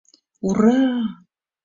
[0.47, 0.97] Ура-а!..